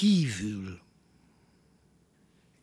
[0.00, 0.80] kívül.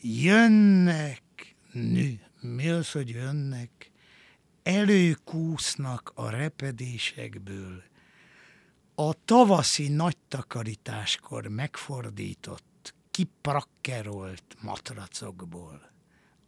[0.00, 1.22] Jönnek,
[1.72, 3.90] nő, mi az, hogy jönnek?
[4.62, 7.82] Előkúsznak a repedésekből.
[8.94, 15.92] A tavaszi nagy takarításkor megfordított, kiprakkerolt matracokból.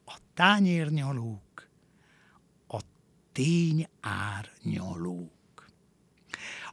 [0.04, 1.68] A tányérnyalók,
[2.68, 2.80] a
[3.32, 5.30] tényárnyalók.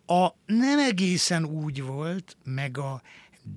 [0.05, 3.01] A nem egészen úgy volt, meg a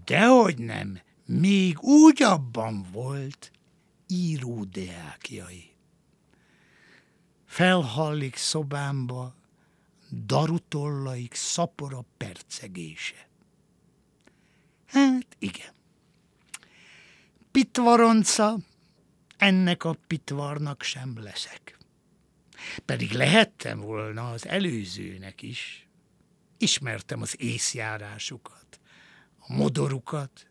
[0.05, 3.51] dehogy nem, még úgy abban volt
[4.07, 5.75] íródeákjai.
[7.45, 9.35] Felhallik szobámba
[10.11, 13.29] darutollaik szapora percegése.
[14.87, 15.75] Hát igen.
[17.51, 18.59] Pitvaronca,
[19.37, 21.79] ennek a pitvarnak sem leszek.
[22.85, 25.87] Pedig lehettem volna az előzőnek is.
[26.59, 28.81] Ismertem az észjárásukat,
[29.49, 30.47] a modorukat,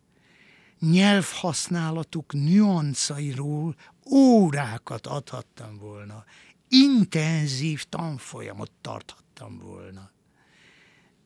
[0.79, 3.75] nyelvhasználatuk nüanszairól
[4.11, 6.23] órákat adhattam volna,
[6.67, 10.11] intenzív tanfolyamot tarthattam volna.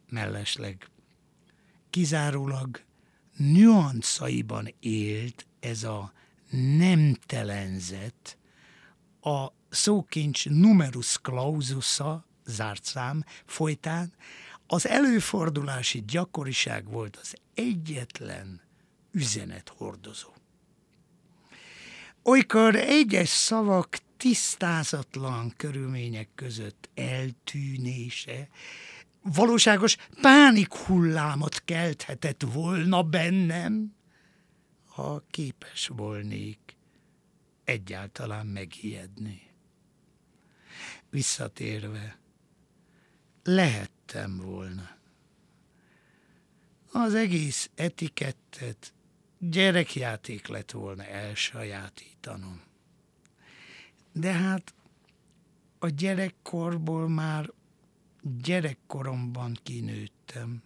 [0.10, 0.90] Mellesleg
[1.90, 2.82] kizárólag
[3.38, 6.14] nüanszaiban élt ez a
[6.78, 8.38] nemtelenzet,
[9.22, 14.14] a szókincs numerus claususa, zárt szám folytán,
[14.72, 18.62] az előfordulási gyakoriság volt az egyetlen
[19.12, 20.30] üzenethordozó.
[22.24, 28.48] Olykor egyes szavak tisztázatlan körülmények között eltűnése
[29.22, 33.96] valóságos pánikhullámot kelthetett volna bennem,
[34.86, 36.78] ha képes volnék
[37.64, 39.42] egyáltalán megijedni.
[41.10, 42.20] Visszatérve,
[43.44, 44.98] lehettem volna.
[46.92, 48.94] Az egész etikettet
[49.38, 52.62] gyerekjáték lett volna elsajátítanom.
[54.12, 54.74] De hát
[55.80, 57.52] a gyerekkorból már
[58.22, 60.64] gyerekkoromban kinőttem,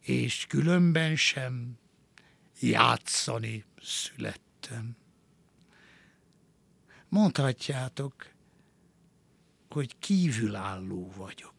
[0.00, 1.78] és különben sem
[2.60, 4.96] játszani születtem.
[7.08, 8.32] Mondhatjátok,
[9.68, 11.53] hogy kívülálló vagyok.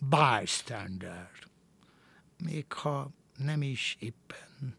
[0.00, 1.30] Bystander.
[2.38, 4.76] Még ha nem is éppen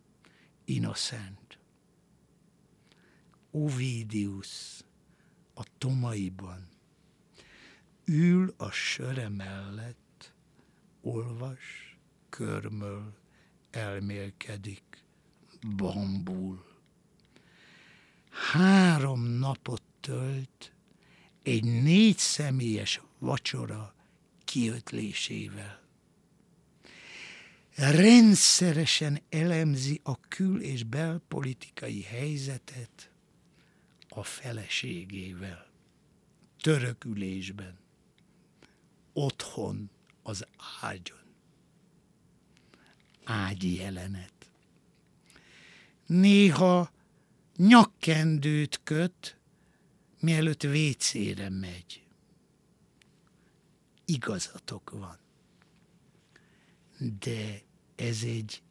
[0.65, 1.59] innocent.
[3.51, 4.83] Ovidius
[5.53, 6.69] a Tomaiban
[8.05, 10.33] ül a söre mellett,
[11.01, 11.97] olvas,
[12.29, 13.13] körmöl,
[13.71, 15.03] elmélkedik,
[15.75, 16.65] bambul.
[18.29, 20.73] Három napot tölt
[21.43, 23.93] egy négy személyes vacsora
[24.51, 25.79] kiötlésével
[27.75, 33.11] rendszeresen elemzi a kül- és belpolitikai helyzetet
[34.09, 35.67] a feleségével,
[36.61, 37.79] törökülésben,
[39.13, 39.89] otthon,
[40.23, 40.45] az
[40.81, 41.19] ágyon.
[43.23, 44.33] Ágyi jelenet.
[46.05, 46.91] Néha
[47.55, 49.37] nyakkendőt köt,
[50.19, 52.03] mielőtt vécére megy.
[54.11, 55.17] Igazatok van.
[57.19, 57.61] De
[57.95, 58.63] ez egy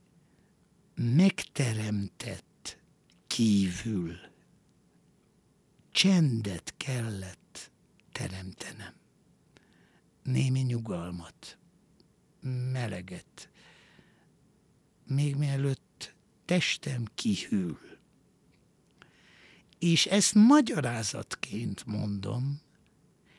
[0.94, 2.78] megteremtett
[3.26, 4.16] kívül.
[5.90, 7.70] Csendet kellett
[8.12, 8.94] teremtenem.
[10.22, 11.58] Némi nyugalmat,
[12.72, 13.48] meleget,
[15.06, 16.14] még mielőtt
[16.44, 17.98] testem kihűl.
[19.78, 22.60] És ezt magyarázatként mondom,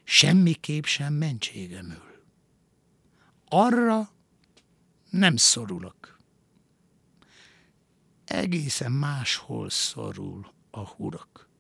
[0.04, 2.24] semmiképp sem mentségemül.
[3.46, 4.10] Arra
[5.10, 6.20] nem szorulok.
[8.26, 11.51] Egészen máshol szorul a hurok.